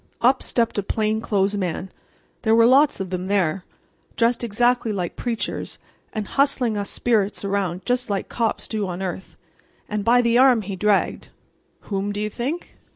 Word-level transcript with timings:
Up 0.19 0.41
stepped 0.41 0.79
a 0.79 0.81
plain 0.81 1.21
clothes 1.21 1.55
man—there 1.55 2.55
were 2.55 2.65
lots 2.65 2.99
of 2.99 3.13
'em 3.13 3.27
there, 3.27 3.65
dressed 4.17 4.43
exactly 4.43 4.91
like 4.91 5.15
preachers 5.15 5.77
and 6.11 6.27
hustling 6.27 6.75
us 6.75 6.89
spirits 6.89 7.45
around 7.45 7.85
just 7.85 8.09
like 8.09 8.27
cops 8.27 8.67
do 8.67 8.87
on 8.87 9.03
earth—and 9.03 10.03
by 10.03 10.23
the 10.23 10.39
arm 10.39 10.63
he 10.63 10.75
dragged—whom, 10.75 12.11
do 12.13 12.19
you 12.19 12.31
think? 12.31 12.77